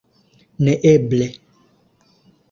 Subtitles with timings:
[0.63, 1.27] Neeble.